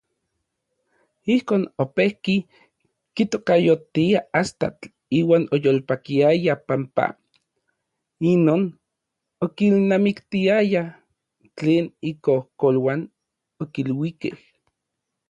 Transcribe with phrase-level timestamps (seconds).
[1.33, 2.35] Ijkon, opejki
[3.15, 4.85] kitokayotia Astatl
[5.19, 7.05] uan oyolpakiaya panpa
[8.31, 8.63] inon
[9.45, 10.83] okilnamiktiaya
[11.57, 13.01] tlen ikojkoluan
[13.63, 14.35] okiluikej.